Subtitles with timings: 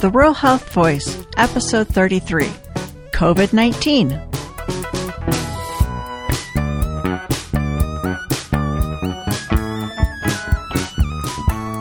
[0.00, 2.48] The Rural Health Voice, Episode 33
[3.12, 4.10] COVID 19.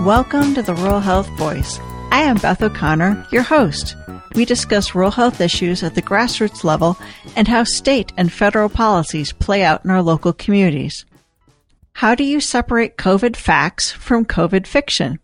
[0.05, 1.77] Welcome to the Rural Health Voice.
[2.11, 3.97] I am Beth O'Connor, your host.
[4.33, 6.97] We discuss rural health issues at the grassroots level
[7.35, 11.05] and how state and federal policies play out in our local communities.
[11.91, 15.19] How do you separate COVID facts from COVID fiction?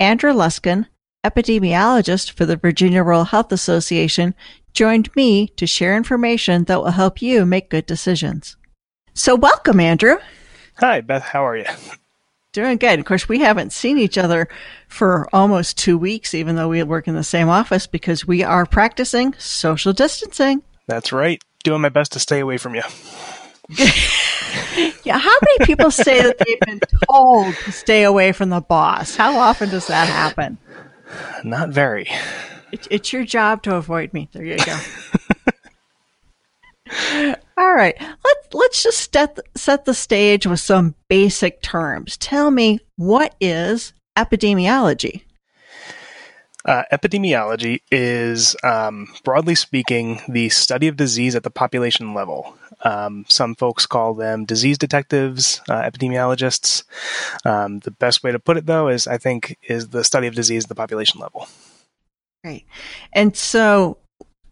[0.00, 0.86] Andrew Luskin,
[1.24, 4.34] epidemiologist for the Virginia Rural Health Association,
[4.72, 8.56] joined me to share information that will help you make good decisions.
[9.14, 10.16] So, welcome, Andrew.
[10.78, 11.22] Hi, Beth.
[11.22, 11.66] How are you?
[12.52, 12.98] Doing good.
[12.98, 14.48] Of course, we haven't seen each other
[14.88, 18.66] for almost two weeks, even though we work in the same office, because we are
[18.66, 20.62] practicing social distancing.
[20.88, 21.42] That's right.
[21.62, 22.82] Doing my best to stay away from you.
[25.04, 29.14] yeah, how many people say that they've been told to stay away from the boss?
[29.14, 30.58] How often does that happen?
[31.44, 32.08] Not very.
[32.72, 34.28] It, it's your job to avoid me.
[34.32, 34.78] There you go.
[37.56, 42.16] All right, let's let's just set set the stage with some basic terms.
[42.16, 45.22] Tell me what is epidemiology.
[46.70, 52.56] Uh, epidemiology is, um, broadly speaking, the study of disease at the population level.
[52.84, 56.84] Um, some folks call them disease detectives, uh, epidemiologists.
[57.44, 60.36] Um, the best way to put it, though, is I think is the study of
[60.36, 61.48] disease at the population level.
[62.44, 62.64] Right,
[63.12, 63.98] and so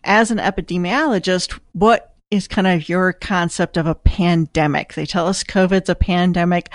[0.03, 4.95] as an epidemiologist, what is kind of your concept of a pandemic.
[4.95, 6.69] They tell us COVID's a pandemic.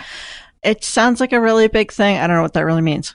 [0.63, 2.17] It sounds like a really big thing.
[2.17, 3.13] I don't know what that really means.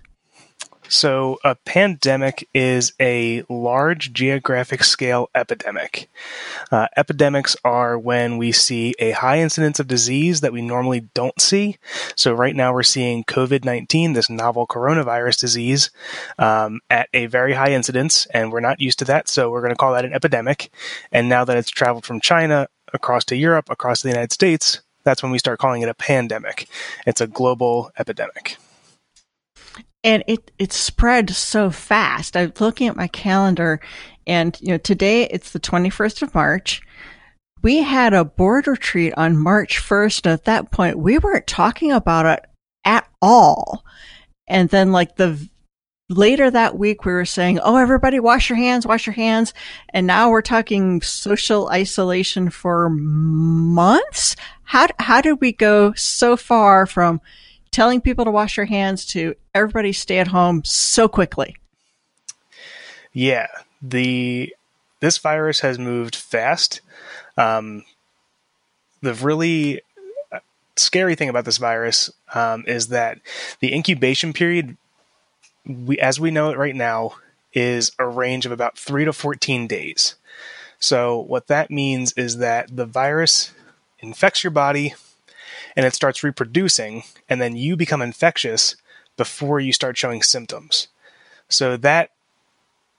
[0.88, 6.08] So, a pandemic is a large geographic scale epidemic.
[6.72, 11.38] Uh, epidemics are when we see a high incidence of disease that we normally don't
[11.40, 11.76] see.
[12.16, 15.90] So, right now we're seeing COVID 19, this novel coronavirus disease,
[16.38, 19.28] um, at a very high incidence, and we're not used to that.
[19.28, 20.70] So, we're going to call that an epidemic.
[21.12, 24.80] And now that it's traveled from China across to Europe, across to the United States,
[25.04, 26.66] that's when we start calling it a pandemic.
[27.06, 28.56] It's a global epidemic
[30.04, 32.36] and it it spread so fast.
[32.36, 33.80] I'm looking at my calendar,
[34.26, 36.80] and you know today it's the 21st of March.
[37.62, 41.90] We had a board retreat on March 1st, and at that point we weren't talking
[41.90, 42.46] about it
[42.84, 43.84] at all.
[44.46, 45.48] And then like the
[46.08, 49.52] later that week we were saying, "Oh, everybody, wash your hands, wash your hands,"
[49.92, 54.36] and now we're talking social isolation for months.
[54.62, 57.20] How how did we go so far from
[57.78, 61.54] telling people to wash their hands to everybody stay at home so quickly.
[63.12, 63.46] Yeah,
[63.80, 64.52] the
[64.98, 66.80] this virus has moved fast.
[67.36, 67.84] Um,
[69.00, 69.80] the really
[70.32, 70.40] uh,
[70.74, 73.20] scary thing about this virus um, is that
[73.60, 74.76] the incubation period,
[75.64, 77.12] we, as we know it right now,
[77.52, 80.16] is a range of about three to 14 days.
[80.80, 83.52] So, what that means is that the virus
[84.00, 84.94] infects your body
[85.76, 88.76] and it starts reproducing, and then you become infectious
[89.16, 90.88] before you start showing symptoms.
[91.48, 92.10] So that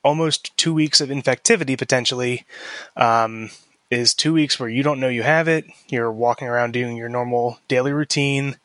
[0.04, 2.46] almost two weeks of infectivity potentially
[2.96, 3.50] um,
[3.92, 5.66] is two weeks where you don't know you have it.
[5.88, 8.58] You're walking around doing your normal daily routine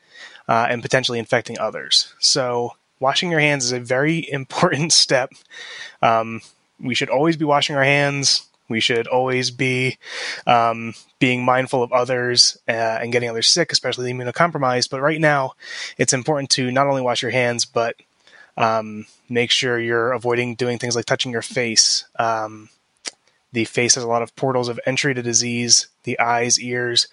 [0.48, 2.14] uh, and potentially infecting others.
[2.18, 5.32] So washing your hands is a very important step.
[6.02, 6.40] Um,
[6.80, 9.98] we should always be washing our hands we should always be
[10.46, 14.90] um, being mindful of others uh, and getting others sick, especially the immunocompromised.
[14.90, 15.52] But right now,
[15.98, 17.96] it's important to not only wash your hands, but
[18.56, 22.04] um, make sure you're avoiding doing things like touching your face.
[22.18, 22.70] Um,
[23.52, 27.06] the face has a lot of portals of entry to disease, the eyes, ears,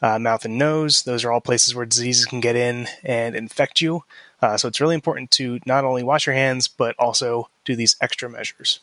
[0.00, 1.02] uh, mouth, and nose.
[1.02, 4.04] Those are all places where diseases can get in and infect you.
[4.40, 7.96] Uh, so it's really important to not only wash your hands, but also do these
[8.00, 8.80] extra measures.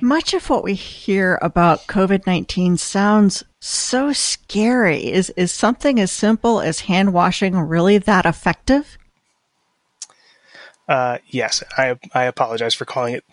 [0.00, 5.12] Much of what we hear about COVID 19 sounds so scary.
[5.12, 8.98] Is, is something as simple as hand washing really that effective?
[10.88, 13.24] Uh, yes, I, I apologize for calling it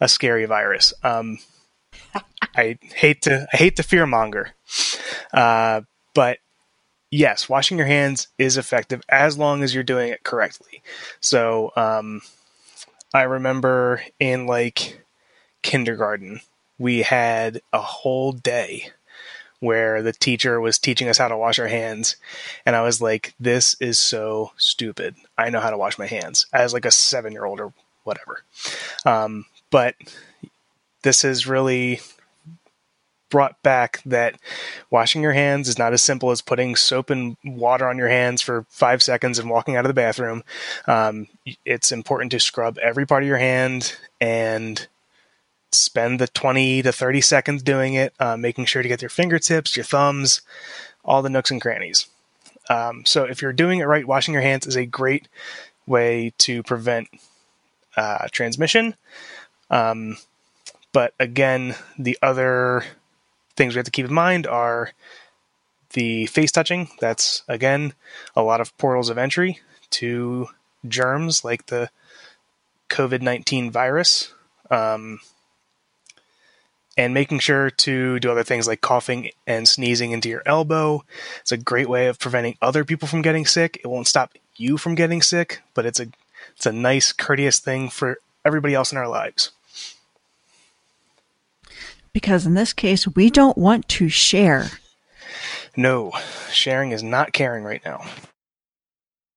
[0.00, 0.92] a scary virus.
[1.02, 1.38] Um,
[2.56, 4.50] I hate to I hate to fearmonger,
[5.32, 5.82] uh,
[6.14, 6.38] but
[7.10, 10.82] yes, washing your hands is effective as long as you're doing it correctly.
[11.20, 12.20] So um,
[13.14, 15.04] I remember in like
[15.62, 16.40] kindergarten,
[16.78, 18.90] we had a whole day
[19.60, 22.16] where the teacher was teaching us how to wash our hands.
[22.64, 25.16] And I was like, this is so stupid.
[25.36, 27.72] I know how to wash my hands as like a seven year old or
[28.04, 28.42] whatever.
[29.04, 29.94] Um, but
[31.02, 32.00] this has really
[33.28, 34.34] brought back that
[34.90, 38.42] washing your hands is not as simple as putting soap and water on your hands
[38.42, 40.42] for five seconds and walking out of the bathroom.
[40.86, 41.28] Um,
[41.64, 44.88] it's important to scrub every part of your hand and
[45.72, 49.76] spend the 20 to 30 seconds doing it, uh, making sure to get your fingertips,
[49.76, 50.42] your thumbs,
[51.04, 52.06] all the nooks and crannies.
[52.68, 55.28] Um, so if you're doing it right, washing your hands is a great
[55.86, 57.08] way to prevent
[57.96, 58.94] uh, transmission.
[59.70, 60.16] Um,
[60.92, 62.84] but again, the other
[63.56, 64.92] things we have to keep in mind are
[65.92, 66.88] the face touching.
[67.00, 67.94] That's again
[68.36, 70.48] a lot of portals of entry to
[70.86, 71.90] germs like the
[72.88, 74.32] COVID 19 virus.
[74.70, 75.20] Um,
[77.00, 81.02] and making sure to do other things like coughing and sneezing into your elbow.
[81.40, 83.80] It's a great way of preventing other people from getting sick.
[83.82, 86.08] It won't stop you from getting sick, but it's a
[86.54, 89.50] it's a nice courteous thing for everybody else in our lives.
[92.12, 94.66] Because in this case, we don't want to share.
[95.74, 96.12] No,
[96.52, 98.04] sharing is not caring right now.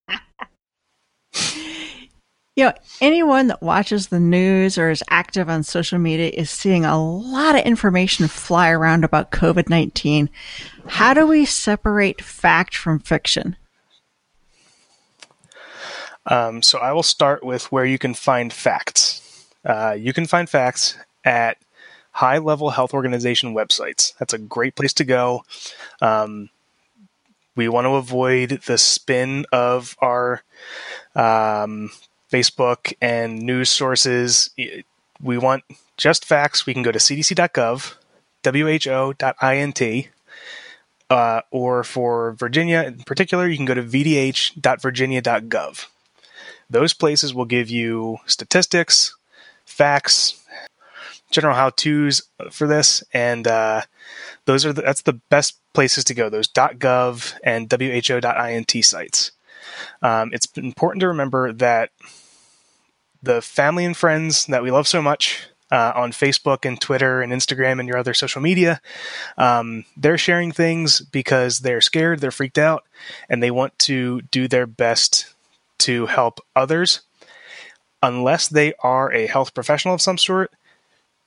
[2.56, 6.86] You know, anyone that watches the news or is active on social media is seeing
[6.86, 10.30] a lot of information fly around about COVID 19.
[10.88, 13.56] How do we separate fact from fiction?
[16.28, 19.48] Um, so I will start with where you can find facts.
[19.66, 20.96] Uh, you can find facts
[21.26, 21.58] at
[22.12, 24.16] high level health organization websites.
[24.20, 25.44] That's a great place to go.
[26.02, 26.50] Um,
[27.56, 30.44] we want to avoid the spin of our
[31.16, 31.92] um,
[32.34, 34.50] Facebook and news sources.
[35.22, 35.64] We want
[35.98, 36.66] just facts.
[36.66, 37.94] We can go to cdc.gov,
[38.44, 40.10] who.int,
[41.10, 45.86] uh, or for Virginia in particular, you can go to vdh.virginia.gov.
[46.70, 49.16] Those places will give you statistics,
[49.66, 50.42] facts,
[51.30, 53.82] general how tos for this, and uh,
[54.46, 56.30] those are the, that's the best places to go.
[56.30, 59.32] Those .gov and who.int sites.
[60.02, 61.92] Um, it's important to remember that
[63.24, 67.34] the family and friends that we love so much uh, on Facebook and Twitter and
[67.34, 68.80] Instagram and your other social media.
[69.38, 72.84] Um, they're sharing things because they're scared, they're freaked out,
[73.28, 75.34] and they want to do their best
[75.80, 77.02] to help others.
[78.04, 80.52] Unless they are a health professional of some sort,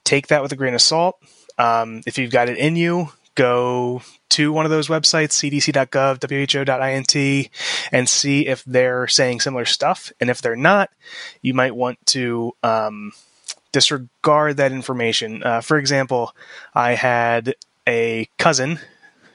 [0.04, 1.16] take that with a grain of salt.
[1.58, 7.50] Um, if you've got it in you, go to one of those websites, cdc.gov, who.int,
[7.93, 10.12] and see if they're saying similar stuff.
[10.21, 10.91] And if they're not,
[11.41, 13.12] you might want to um,
[13.73, 15.43] disregard that information.
[15.44, 16.35] Uh, for example,
[16.75, 17.55] I had
[17.87, 18.81] a cousin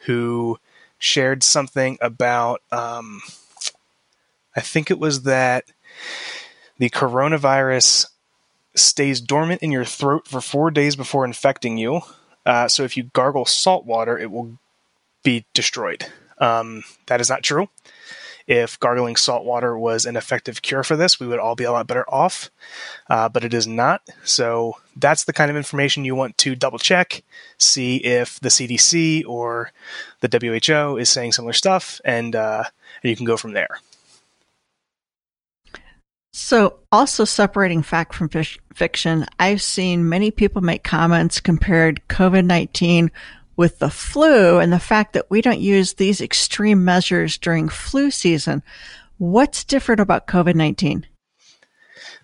[0.06, 0.60] who
[0.98, 3.22] shared something about, um,
[4.56, 5.66] I think it was that
[6.78, 8.08] the coronavirus
[8.76, 12.02] stays dormant in your throat for four days before infecting you.
[12.46, 14.58] Uh, so if you gargle salt water, it will
[15.24, 16.06] be destroyed.
[16.40, 17.70] Um, that is not true.
[18.48, 21.72] If gargling salt water was an effective cure for this, we would all be a
[21.72, 22.50] lot better off.
[23.10, 24.02] Uh, but it is not.
[24.24, 27.24] So that's the kind of information you want to double check,
[27.58, 29.72] see if the CDC or
[30.22, 32.64] the WHO is saying similar stuff, and, uh,
[33.04, 33.80] and you can go from there.
[36.34, 38.30] So, also separating fact from
[38.74, 43.12] fiction, I've seen many people make comments compared COVID 19
[43.58, 48.12] with the flu and the fact that we don't use these extreme measures during flu
[48.12, 48.64] season.
[49.18, 51.06] What's different about COVID 19?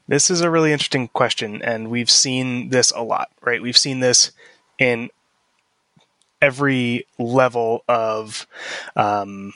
[0.08, 3.62] This is a really interesting question, and we've seen this a lot, right?
[3.62, 4.32] We've seen this
[4.80, 5.10] in
[6.42, 8.48] every level of
[8.96, 9.54] um,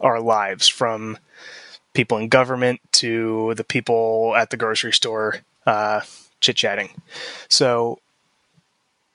[0.00, 1.18] our lives from
[1.96, 6.02] people in government to the people at the grocery store uh,
[6.40, 6.90] chit chatting.
[7.48, 7.98] So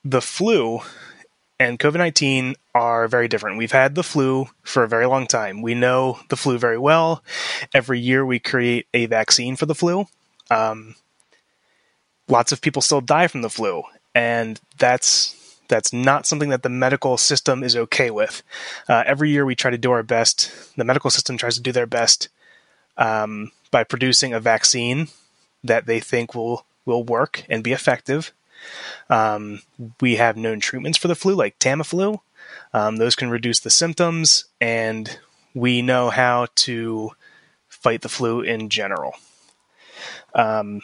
[0.04, 0.80] the flu
[1.60, 3.60] and COVID 19 are very different.
[3.60, 5.62] We've had the flu for a very long time.
[5.62, 7.24] We know the flu very well.
[7.72, 10.08] Every year we create a vaccine for the flu.
[10.50, 10.96] Um,
[12.28, 13.84] lots of people still die from the flu,
[14.16, 18.42] and that's that's not something that the medical system is okay with.
[18.90, 20.52] Uh, every year we try to do our best.
[20.76, 22.28] The medical system tries to do their best
[22.98, 25.08] um, by producing a vaccine
[25.64, 28.32] that they think will will work and be effective.
[29.10, 29.62] Um,
[30.00, 32.20] we have known treatments for the flu, like Tamiflu.
[32.74, 35.20] Um, those can reduce the symptoms, and
[35.54, 37.12] we know how to
[37.68, 39.14] fight the flu in general.
[40.34, 40.82] Um,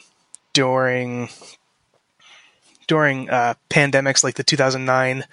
[0.54, 1.30] during
[2.88, 5.26] during uh, pandemics like the 2009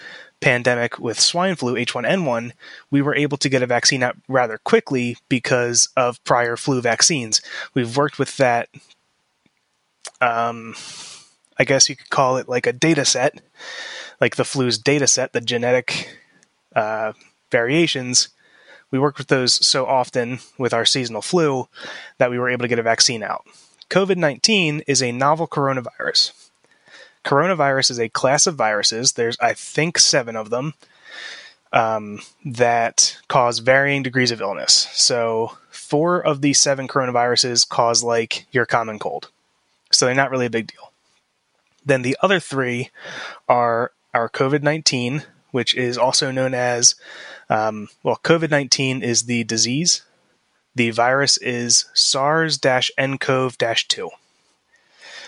[0.44, 2.52] pandemic with swine flu H1N1,
[2.90, 7.40] we were able to get a vaccine out rather quickly because of prior flu vaccines.
[7.72, 8.68] We've worked with that
[10.20, 10.74] um,
[11.58, 13.40] I guess you could call it like a data set,
[14.20, 16.18] like the flu's data set, the genetic
[16.76, 17.12] uh,
[17.50, 18.28] variations.
[18.90, 21.68] We worked with those so often with our seasonal flu
[22.18, 23.44] that we were able to get a vaccine out.
[23.88, 26.43] COVID 19 is a novel coronavirus.
[27.24, 29.12] Coronavirus is a class of viruses.
[29.12, 30.74] There's, I think, seven of them
[31.72, 34.88] um, that cause varying degrees of illness.
[34.92, 39.30] So, four of these seven coronaviruses cause like your common cold.
[39.90, 40.92] So, they're not really a big deal.
[41.84, 42.90] Then the other three
[43.48, 46.94] are our COVID 19, which is also known as,
[47.50, 50.02] um, well, COVID 19 is the disease.
[50.74, 54.10] The virus is SARS nCoV 2.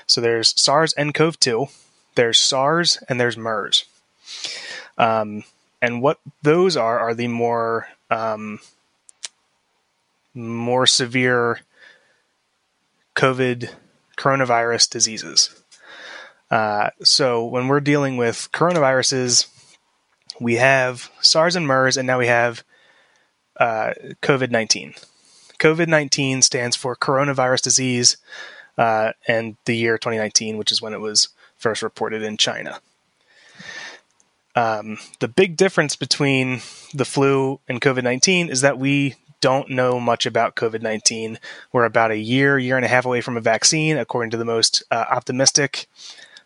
[0.06, 1.66] So there's SARS nCoV 2,
[2.16, 3.84] there's SARS, and there's MERS.
[4.98, 5.44] Um,
[5.80, 8.60] and what those are are the more um,
[10.34, 11.60] more severe
[13.14, 13.70] COVID
[14.16, 15.62] coronavirus diseases.
[16.50, 19.48] Uh, so when we're dealing with coronaviruses,
[20.40, 22.62] we have SARS and MERS, and now we have
[23.58, 23.92] uh,
[24.22, 24.94] COVID 19.
[25.58, 28.16] COVID 19 stands for coronavirus disease
[28.76, 32.80] uh, and the year 2019, which is when it was first reported in China.
[34.54, 36.62] Um, the big difference between
[36.94, 41.38] the flu and COVID 19 is that we don't know much about COVID 19.
[41.72, 44.44] We're about a year, year and a half away from a vaccine, according to the
[44.44, 45.86] most uh, optimistic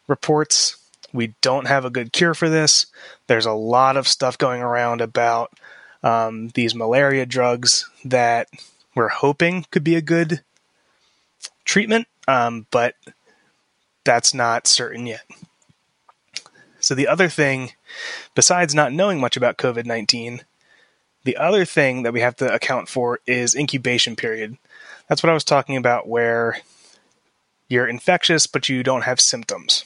[0.08, 0.76] reports.
[1.12, 2.86] We don't have a good cure for this.
[3.26, 5.52] There's a lot of stuff going around about
[6.02, 8.48] um, these malaria drugs that
[8.94, 10.42] we're hoping could be a good
[11.64, 12.94] treatment, um, but
[14.04, 15.24] that's not certain yet.
[16.80, 17.72] So, the other thing,
[18.34, 20.42] besides not knowing much about COVID 19,
[21.24, 24.56] the other thing that we have to account for is incubation period.
[25.08, 26.58] That's what I was talking about, where
[27.68, 29.84] you're infectious but you don't have symptoms.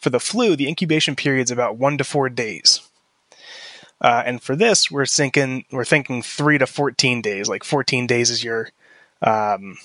[0.00, 2.80] For the flu, the incubation period is about one to four days.
[4.00, 7.48] Uh, and for this, we're thinking we're thinking three to fourteen days.
[7.48, 8.70] Like fourteen days is your
[9.20, 9.76] um,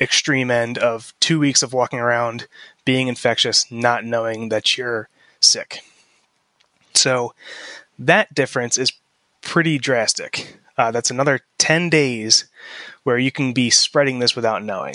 [0.00, 2.46] extreme end of two weeks of walking around
[2.84, 5.08] being infectious, not knowing that you're
[5.40, 5.80] sick.
[6.94, 7.34] So
[7.98, 8.92] that difference is
[9.42, 10.58] pretty drastic.
[10.76, 12.46] Uh, that's another 10 days
[13.02, 14.94] where you can be spreading this without knowing.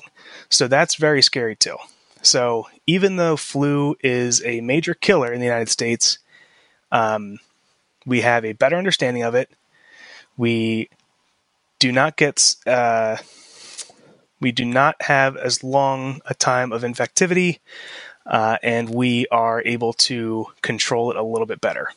[0.50, 1.78] So that's very scary too.
[2.22, 6.18] So even though flu is a major killer in the United States,
[6.92, 7.40] um,
[8.06, 9.50] we have a better understanding of it.
[10.38, 10.90] We
[11.80, 13.18] do not get uh,
[14.40, 17.60] we do not have as long a time of infectivity,
[18.26, 21.90] uh, and we are able to control it a little bit better.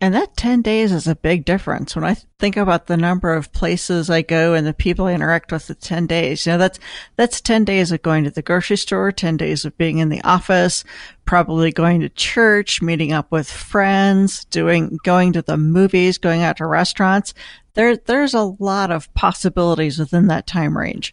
[0.00, 1.96] And that 10 days is a big difference.
[1.96, 5.50] When I think about the number of places I go and the people I interact
[5.50, 6.78] with at 10 days, you know, that's,
[7.16, 10.22] that's 10 days of going to the grocery store, 10 days of being in the
[10.22, 10.84] office,
[11.24, 16.58] probably going to church, meeting up with friends, doing, going to the movies, going out
[16.58, 17.34] to restaurants.
[17.74, 21.12] There, there's a lot of possibilities within that time range.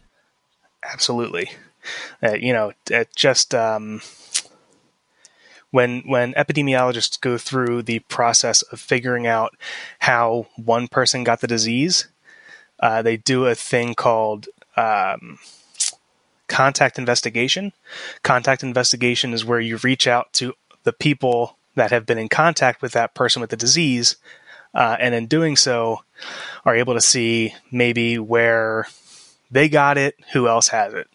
[0.84, 1.50] Absolutely.
[2.22, 2.72] Uh, you know,
[3.16, 4.00] just, um,
[5.70, 9.56] when when epidemiologists go through the process of figuring out
[10.00, 12.08] how one person got the disease,
[12.80, 15.38] uh, they do a thing called um,
[16.48, 17.72] contact investigation.
[18.22, 20.54] Contact investigation is where you reach out to
[20.84, 24.16] the people that have been in contact with that person with the disease,
[24.74, 26.02] uh, and in doing so,
[26.64, 28.86] are able to see maybe where
[29.50, 31.08] they got it, who else has it.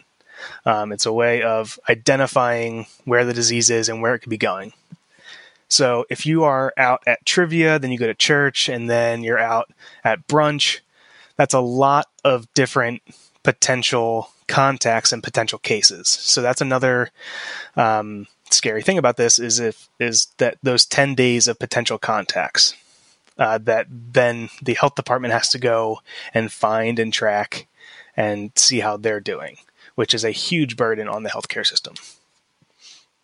[0.65, 4.37] Um, it's a way of identifying where the disease is and where it could be
[4.37, 4.73] going.
[5.67, 9.39] So if you are out at trivia, then you go to church, and then you're
[9.39, 9.71] out
[10.03, 10.81] at brunch,
[11.37, 13.01] that's a lot of different
[13.43, 16.09] potential contacts and potential cases.
[16.09, 17.09] So that's another
[17.75, 22.75] um, scary thing about this is if is that those ten days of potential contacts
[23.37, 26.01] uh, that then the health department has to go
[26.33, 27.67] and find and track
[28.15, 29.57] and see how they're doing
[29.95, 31.95] which is a huge burden on the healthcare system.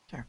[0.10, 0.26] Sure.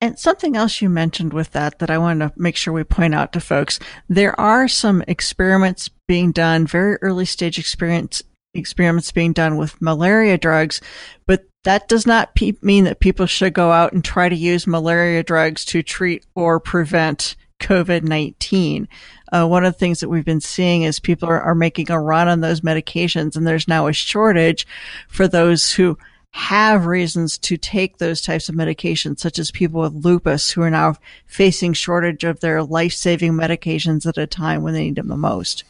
[0.00, 3.14] And something else you mentioned with that that I want to make sure we point
[3.14, 8.22] out to folks, there are some experiments being done, very early stage experience
[8.54, 10.80] experiments being done with malaria drugs,
[11.26, 14.66] but that does not pe- mean that people should go out and try to use
[14.66, 18.88] malaria drugs to treat or prevent COVID 19.
[19.32, 22.00] Uh, one of the things that we've been seeing is people are, are making a
[22.00, 24.66] run on those medications, and there's now a shortage
[25.08, 25.96] for those who
[26.32, 30.70] have reasons to take those types of medications, such as people with lupus who are
[30.70, 30.94] now
[31.26, 35.16] facing shortage of their life saving medications at a time when they need them the
[35.16, 35.64] most.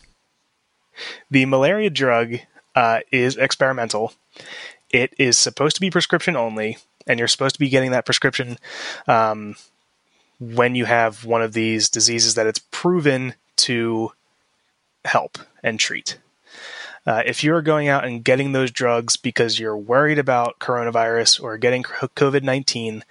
[1.31, 2.37] The malaria drug
[2.75, 4.13] uh, is experimental.
[4.91, 8.59] it is supposed to be prescription only, and you're supposed to be getting that prescription
[9.07, 9.55] um,
[10.39, 14.13] when you have one of these diseases that it's proven to
[15.05, 16.19] help and treat.
[17.07, 21.57] Uh, if you're going out and getting those drugs because you're worried about coronavirus or
[21.57, 23.05] getting COVID 19,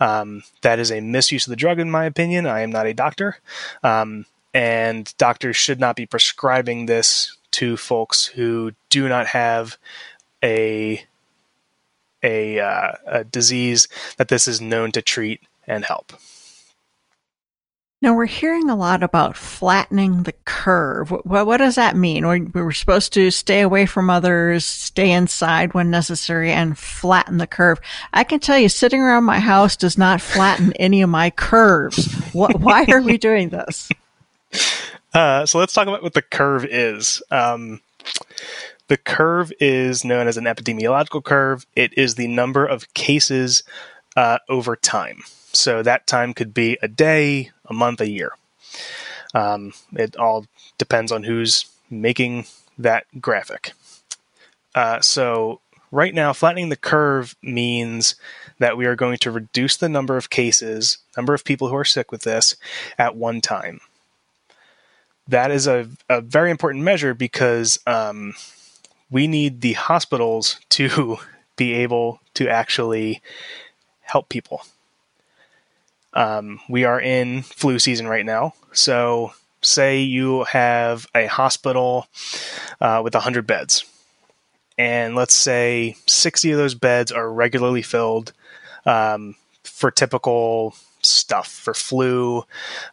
[0.00, 2.46] um, that is a misuse of the drug, in my opinion.
[2.46, 3.38] I am not a doctor.
[3.82, 9.78] Um, and doctors should not be prescribing this to folks who do not have
[10.42, 11.04] a
[12.22, 13.86] a, uh, a disease
[14.16, 16.12] that this is known to treat and help.
[18.02, 21.10] Now we're hearing a lot about flattening the curve.
[21.10, 22.26] What, what does that mean?
[22.28, 27.46] We we're supposed to stay away from others, stay inside when necessary, and flatten the
[27.46, 27.80] curve.
[28.12, 32.12] I can tell you, sitting around my house does not flatten any of my curves.
[32.34, 33.88] What, why are we doing this?
[35.14, 37.22] Uh, so let's talk about what the curve is.
[37.30, 37.80] Um,
[38.88, 41.64] the curve is known as an epidemiological curve.
[41.74, 43.62] It is the number of cases
[44.14, 45.22] uh, over time.
[45.52, 48.32] So that time could be a day, a month, a year.
[49.34, 50.46] Um, it all
[50.78, 52.46] depends on who's making
[52.78, 53.72] that graphic.
[54.74, 58.14] Uh, so right now, flattening the curve means
[58.58, 61.84] that we are going to reduce the number of cases, number of people who are
[61.84, 62.56] sick with this
[62.98, 63.80] at one time.
[65.28, 68.34] That is a, a very important measure because um,
[69.10, 71.18] we need the hospitals to
[71.56, 73.22] be able to actually
[74.02, 74.62] help people.
[76.16, 78.54] Um, we are in flu season right now.
[78.72, 82.06] So, say you have a hospital
[82.80, 83.84] uh, with 100 beds,
[84.78, 88.32] and let's say 60 of those beds are regularly filled
[88.86, 92.44] um, for typical stuff, for flu,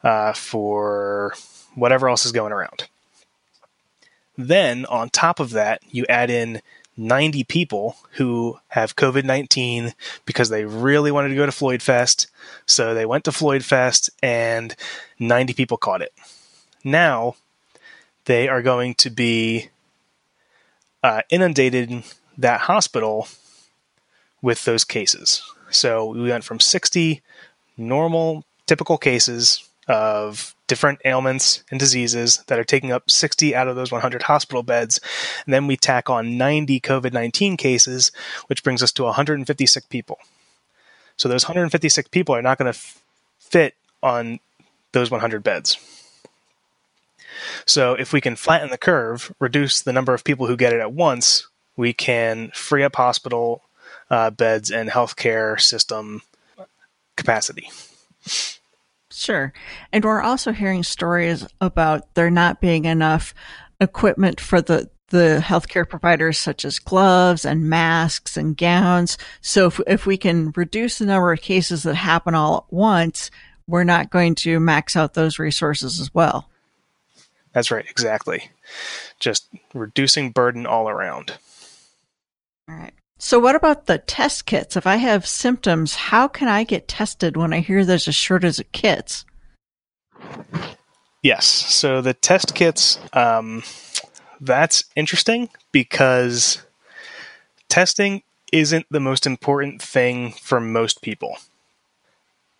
[0.03, 1.33] uh, for
[1.75, 2.89] whatever else is going around.
[4.37, 6.61] Then, on top of that, you add in
[6.95, 9.93] 90 people who have COVID 19
[10.25, 12.27] because they really wanted to go to Floyd Fest.
[12.65, 14.75] So they went to Floyd Fest and
[15.19, 16.13] 90 people caught it.
[16.83, 17.35] Now
[18.25, 19.69] they are going to be
[21.01, 22.03] uh, inundated
[22.37, 23.27] that hospital
[24.41, 25.43] with those cases.
[25.69, 27.21] So we went from 60
[27.77, 33.75] normal, typical cases of different ailments and diseases that are taking up 60 out of
[33.75, 34.99] those 100 hospital beds.
[35.45, 38.11] And then we tack on 90 COVID 19 cases,
[38.47, 40.17] which brings us to 150 sick people.
[41.15, 43.03] So those 150 sick people are not going to f-
[43.37, 44.39] fit on
[44.93, 45.77] those 100 beds.
[47.67, 50.79] So if we can flatten the curve, reduce the number of people who get it
[50.79, 53.61] at once, we can free up hospital
[54.09, 56.23] uh, beds and healthcare system
[57.15, 57.69] capacity.
[59.13, 59.53] Sure.
[59.91, 63.33] And we're also hearing stories about there not being enough
[63.79, 69.15] equipment for the the healthcare providers such as gloves and masks and gowns.
[69.41, 73.29] So if, if we can reduce the number of cases that happen all at once,
[73.67, 76.49] we're not going to max out those resources as well.
[77.51, 78.49] That's right, exactly.
[79.19, 81.37] Just reducing burden all around.
[82.67, 82.93] All right.
[83.23, 84.75] So what about the test kits?
[84.75, 88.59] If I have symptoms, how can I get tested when I hear there's a shortage
[88.59, 89.23] of kits?
[91.21, 91.45] Yes.
[91.45, 93.63] So the test kits, um,
[94.41, 96.63] that's interesting because
[97.69, 101.37] testing isn't the most important thing for most people.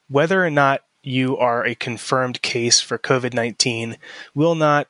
[0.07, 3.97] Whether or not you are a confirmed case for COVID 19
[4.33, 4.87] will not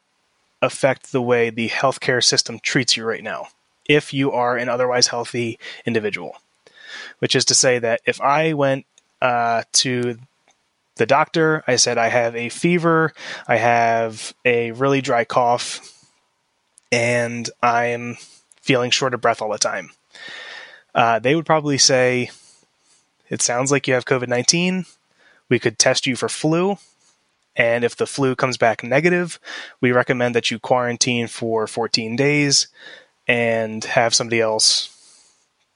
[0.62, 3.48] affect the way the healthcare system treats you right now
[3.88, 6.38] if you are an otherwise healthy individual.
[7.20, 8.86] Which is to say that if I went
[9.22, 10.18] uh, to
[10.96, 13.14] the doctor, I said I have a fever,
[13.48, 16.06] I have a really dry cough,
[16.92, 18.18] and I'm
[18.62, 19.92] feeling short of breath all the time.
[20.94, 22.30] Uh, they would probably say,
[23.30, 24.86] It sounds like you have COVID 19.
[25.50, 26.78] We could test you for flu.
[27.56, 29.40] And if the flu comes back negative,
[29.80, 32.68] we recommend that you quarantine for 14 days
[33.28, 34.90] and have somebody else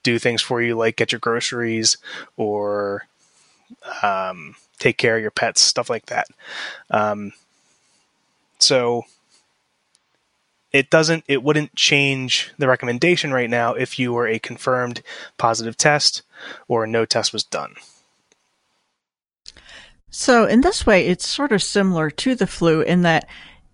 [0.03, 1.97] do things for you, like get your groceries
[2.35, 3.07] or
[4.01, 6.27] um, take care of your pets, stuff like that.
[6.89, 7.33] Um,
[8.59, 9.03] so
[10.71, 15.01] it doesn't, it wouldn't change the recommendation right now if you were a confirmed
[15.37, 16.21] positive test
[16.67, 17.75] or no test was done.
[20.09, 23.27] So in this way, it's sort of similar to the flu in that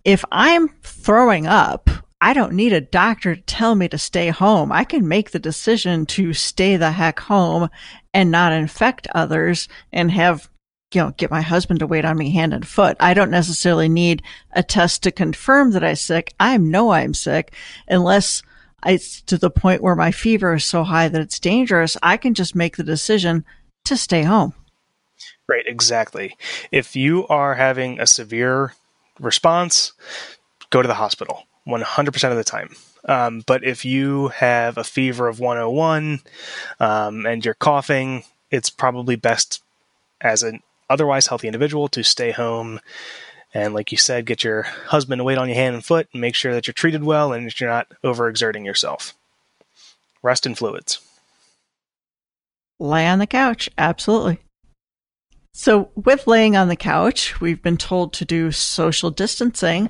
[0.04, 1.88] if I'm throwing up
[2.20, 4.72] I don't need a doctor to tell me to stay home.
[4.72, 7.68] I can make the decision to stay the heck home
[8.12, 10.48] and not infect others and have,
[10.92, 12.96] you know, get my husband to wait on me hand and foot.
[13.00, 14.22] I don't necessarily need
[14.52, 16.32] a test to confirm that I'm sick.
[16.40, 17.52] I know I'm sick
[17.88, 18.42] unless
[18.86, 22.34] it's to the point where my fever is so high that it's dangerous, I can
[22.34, 23.44] just make the decision
[23.84, 24.54] to stay home.
[25.48, 26.36] Right, exactly.
[26.70, 28.74] If you are having a severe
[29.20, 29.92] response,
[30.70, 32.74] go to the hospital 100% of the time.
[33.06, 36.20] Um, but if you have a fever of 101
[36.80, 39.62] um, and you're coughing, it's probably best
[40.20, 42.80] as an otherwise healthy individual to stay home
[43.54, 46.20] and like you said, get your husband to wait on your hand and foot and
[46.20, 49.14] make sure that you're treated well and that you're not overexerting yourself.
[50.22, 50.98] Rest in fluids.
[52.80, 53.70] Lay on the couch.
[53.78, 54.40] Absolutely.
[55.52, 59.88] So, with laying on the couch, we've been told to do social distancing.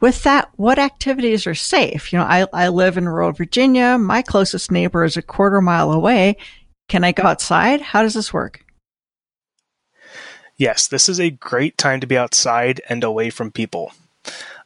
[0.00, 2.12] With that, what activities are safe?
[2.12, 3.98] You know, I, I live in rural Virginia.
[3.98, 6.36] My closest neighbor is a quarter mile away.
[6.88, 7.80] Can I go outside?
[7.80, 8.64] How does this work?
[10.60, 13.92] yes, this is a great time to be outside and away from people.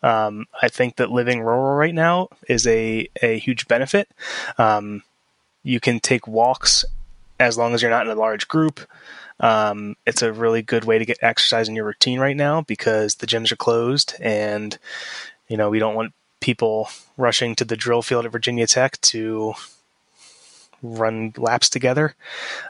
[0.03, 4.09] Um, I think that living rural right now is a, a huge benefit.
[4.59, 5.05] Um,
[5.63, 6.85] you can take walks
[7.39, 8.81] as long as you're not in a large group.
[9.41, 13.17] Um, it's a really good way to get exercise in your routine right now because
[13.17, 14.79] the gyms are closed and,
[15.49, 19.55] you know, we don't want people rushing to the drill field at Virginia Tech to
[20.83, 22.15] run laps together.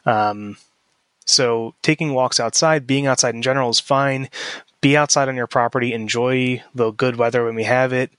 [0.06, 0.56] Um,
[1.26, 4.28] so taking walks outside, being outside in general is fine.
[4.80, 8.10] Be outside on your property, enjoy the good weather when we have it.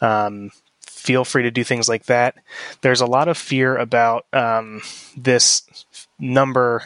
[0.00, 2.36] Um, feel free to do things like that.
[2.80, 4.82] There's a lot of fear about um,
[5.16, 5.84] this
[6.18, 6.84] number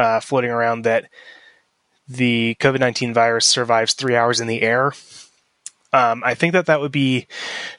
[0.00, 1.10] uh, floating around that
[2.08, 4.92] the COVID 19 virus survives three hours in the air.
[5.92, 7.26] Um, I think that that would be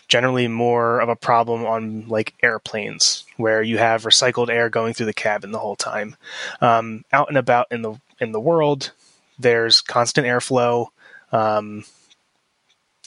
[0.07, 5.07] generally more of a problem on like airplanes where you have recycled air going through
[5.07, 6.15] the cabin the whole time.
[6.59, 8.91] Um, out and about in the in the world,
[9.39, 10.87] there's constant airflow.
[11.31, 11.85] Um,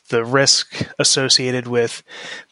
[0.09, 2.03] the risk associated with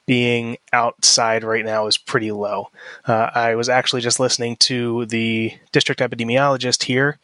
[0.06, 2.70] being outside right now is pretty low.
[3.06, 7.18] Uh, I was actually just listening to the district epidemiologist here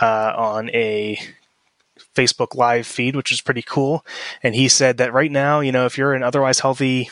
[0.00, 1.18] uh, on a
[2.14, 4.04] Facebook live feed, which is pretty cool.
[4.42, 7.10] And he said that right now, you know, if you're an otherwise healthy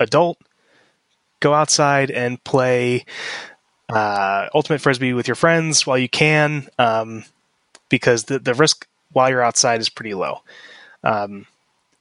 [0.00, 0.38] adult,
[1.40, 3.04] go outside and play
[3.92, 7.24] uh, ultimate frisbee with your friends while you can, um,
[7.88, 10.40] because the the risk while you're outside is pretty low.
[11.04, 11.46] Um,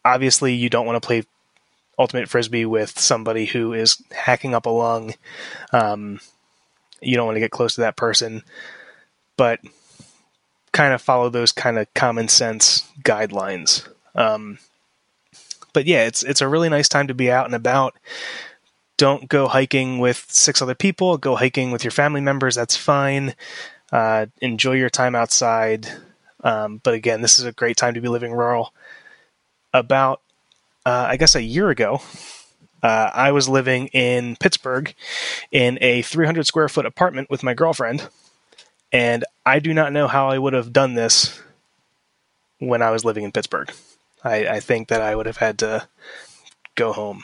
[0.06, 1.24] obviously, you don't want to play
[1.98, 5.14] ultimate frisbee with somebody who is hacking up a lung.
[5.72, 6.20] Um,
[7.02, 8.44] you don't want to get close to that person,
[9.38, 9.60] but
[10.72, 13.88] kind of follow those kind of common sense guidelines.
[14.16, 14.60] Um,
[15.74, 17.98] but yeah, it's it's a really nice time to be out and about.
[18.98, 21.18] Don't go hiking with six other people.
[21.18, 22.56] Go hiking with your family members.
[22.56, 23.36] That's fine.
[23.92, 25.88] Uh, enjoy your time outside.
[26.44, 28.74] Um, but again, this is a great time to be living rural.
[29.74, 30.22] About,
[30.86, 32.02] uh, I guess, a year ago,
[32.84, 34.94] uh, I was living in Pittsburgh
[35.52, 38.08] in a 300 square foot apartment with my girlfriend
[38.92, 41.42] and I do not know how I would have done this
[42.60, 43.72] when I was living in Pittsburgh.
[44.24, 45.88] I, I think that I would have had to
[46.76, 47.24] go home,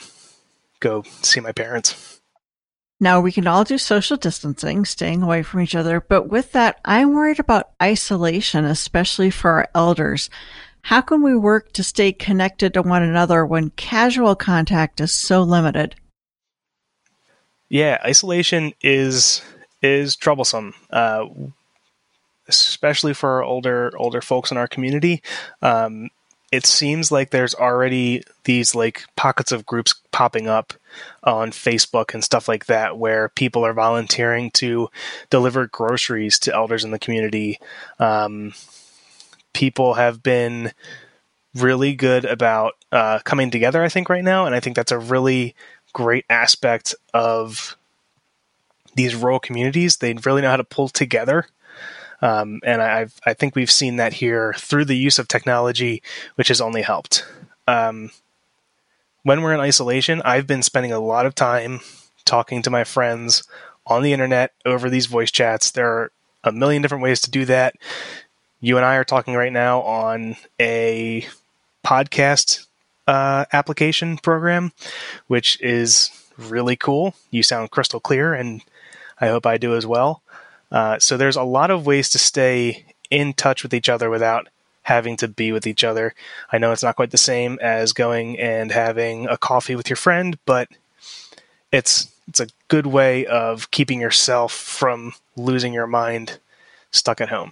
[0.80, 2.22] go see my parents.
[3.00, 6.80] Now, we can all do social distancing, staying away from each other, but with that,
[6.84, 10.32] I'm worried about isolation, especially for our elders.
[10.88, 15.43] How can we work to stay connected to one another when casual contact is so
[15.43, 15.95] limited?
[17.67, 19.41] Yeah, isolation is
[19.82, 20.76] is troublesome.
[20.89, 21.26] Uh,
[22.47, 25.21] especially for older older folks in our community.
[25.62, 26.08] Um,
[26.54, 30.71] it seems like there's already these like pockets of groups popping up
[31.21, 34.88] on Facebook and stuff like that where people are volunteering to
[35.30, 37.60] deliver groceries to elders in the community.
[38.00, 38.54] Um,
[39.58, 40.72] people have been
[41.56, 44.46] really good about uh, coming together, I think, right now.
[44.46, 45.56] And I think that's a really
[45.93, 47.76] great aspect of
[48.96, 49.98] these rural communities.
[49.98, 51.48] They really know how to pull together
[52.22, 56.02] um, and I, I think we've seen that here through the use of technology,
[56.36, 57.26] which has only helped.
[57.67, 58.12] Um,
[59.24, 61.82] when we're in isolation, I've been spending a lot of time
[62.26, 63.43] talking to my friends
[63.86, 65.72] on the internet over these voice chats.
[65.72, 66.12] There are
[66.43, 67.76] a million different ways to do that.
[68.60, 71.28] You and I are talking right now on a
[71.86, 72.65] podcast
[73.06, 74.72] uh, application program,
[75.28, 77.13] which is really cool.
[77.30, 78.63] You sound crystal clear, and
[79.22, 80.22] I hope I do as well.
[80.72, 84.48] Uh, so there's a lot of ways to stay in touch with each other without
[84.84, 86.15] having to be with each other.
[86.52, 89.98] I know it's not quite the same as going and having a coffee with your
[89.98, 90.67] friend, but
[91.72, 96.39] it's it's a good way of keeping yourself from losing your mind
[96.91, 97.52] stuck at home.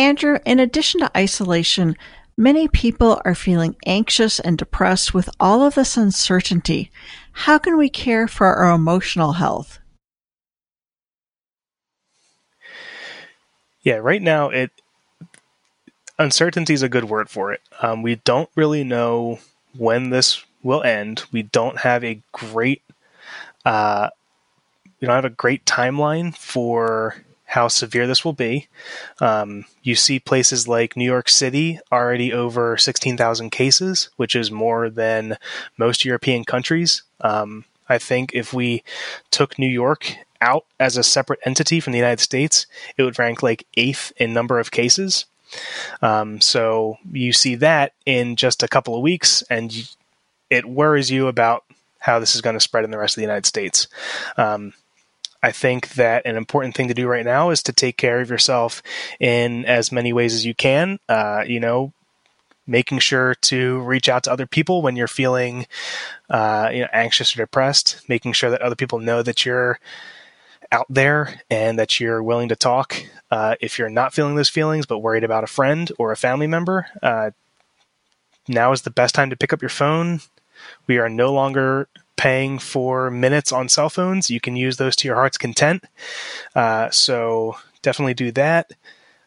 [0.00, 1.96] Andrew, in addition to isolation,
[2.40, 6.90] Many people are feeling anxious and depressed with all of this uncertainty.
[7.32, 9.78] How can we care for our emotional health?
[13.82, 14.70] Yeah, right now it
[16.18, 17.60] uncertainty is a good word for it.
[17.82, 19.38] Um, we don't really know
[19.76, 21.24] when this will end.
[21.32, 22.80] We don't have a great
[23.66, 24.08] uh,
[24.98, 28.68] we don't have a great timeline for how severe this will be.
[29.18, 34.88] Um, you see places like New York City already over 16,000 cases, which is more
[34.88, 35.36] than
[35.76, 37.02] most European countries.
[37.20, 38.84] Um, I think if we
[39.32, 43.42] took New York out as a separate entity from the United States, it would rank
[43.42, 45.24] like eighth in number of cases.
[46.02, 49.90] Um, so you see that in just a couple of weeks, and
[50.50, 51.64] it worries you about
[51.98, 53.88] how this is going to spread in the rest of the United States.
[54.36, 54.72] Um,
[55.42, 58.30] I think that an important thing to do right now is to take care of
[58.30, 58.82] yourself
[59.18, 60.98] in as many ways as you can.
[61.08, 61.92] Uh, you know,
[62.66, 65.66] making sure to reach out to other people when you're feeling
[66.28, 69.80] uh, you know, anxious or depressed, making sure that other people know that you're
[70.72, 72.94] out there and that you're willing to talk.
[73.30, 76.46] Uh, if you're not feeling those feelings but worried about a friend or a family
[76.46, 77.30] member, uh,
[78.46, 80.20] now is the best time to pick up your phone.
[80.86, 81.88] We are no longer
[82.20, 84.28] paying for minutes on cell phones.
[84.28, 85.82] You can use those to your heart's content.
[86.54, 88.72] Uh, so definitely do that.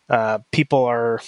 [0.07, 1.19] Uh, people are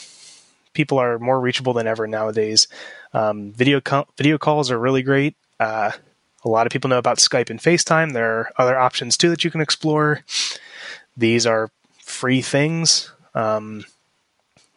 [0.74, 2.68] people are more reachable than ever nowadays.
[3.16, 5.36] Um, video co- video calls are really great.
[5.60, 5.90] Uh,
[6.44, 8.14] a lot of people know about Skype and FaceTime.
[8.14, 10.24] There are other options too that you can explore.
[11.18, 13.86] These are free things um,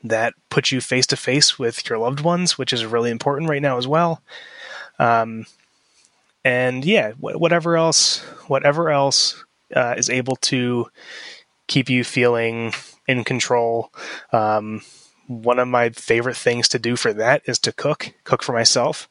[0.02, 3.60] that put you face to face with your loved ones, which is really important right
[3.60, 4.22] now as well.
[4.98, 5.44] Um,
[6.44, 10.86] and yeah, whatever else, whatever else uh, is able to
[11.66, 12.72] keep you feeling
[13.06, 13.92] in control.
[14.32, 14.82] Um,
[15.26, 19.08] one of my favorite things to do for that is to cook, cook for myself.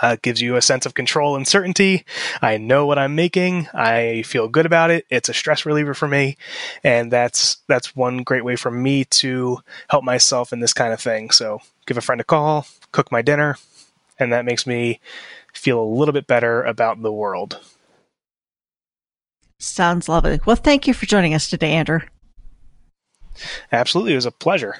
[0.00, 2.04] Uh, gives you a sense of control and certainty.
[2.40, 3.68] I know what I'm making.
[3.74, 5.06] I feel good about it.
[5.10, 6.36] It's a stress reliever for me,
[6.84, 11.00] and that's that's one great way for me to help myself in this kind of
[11.00, 11.30] thing.
[11.30, 13.56] So, give a friend a call, cook my dinner,
[14.20, 15.00] and that makes me
[15.58, 17.60] feel a little bit better about the world.
[19.58, 20.40] Sounds lovely.
[20.46, 22.00] Well, thank you for joining us today, Andrew.
[23.72, 24.12] Absolutely.
[24.12, 24.76] It was a pleasure.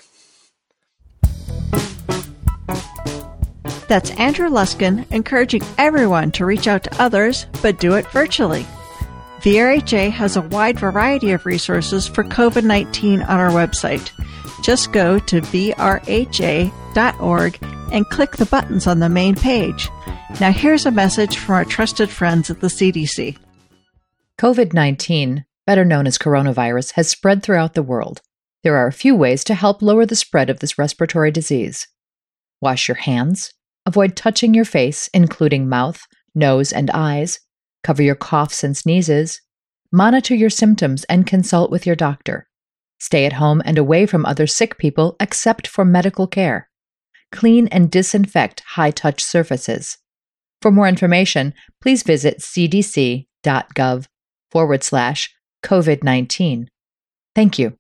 [3.89, 8.67] That's Andrew Luskin encouraging everyone to reach out to others, but do it virtually.
[9.41, 14.11] VRHA has a wide variety of resources for COVID 19 on our website.
[14.63, 16.71] Just go to vrha.org
[17.93, 19.89] and click the buttons on the main page.
[20.41, 23.37] Now, here's a message from our trusted friends at the CDC.
[24.39, 28.21] COVID 19, better known as coronavirus, has spread throughout the world.
[28.63, 31.87] There are a few ways to help lower the spread of this respiratory disease.
[32.61, 33.53] Wash your hands,
[33.87, 37.41] avoid touching your face, including mouth, nose, and eyes,
[37.83, 39.41] cover your coughs and sneezes,
[39.91, 42.49] monitor your symptoms, and consult with your doctor.
[43.01, 46.68] Stay at home and away from other sick people except for medical care.
[47.33, 49.99] Clean and disinfect high touch surfaces.
[50.61, 54.07] For more information, please visit cdc.gov
[54.51, 56.69] forward slash COVID 19.
[57.35, 57.77] Thank you.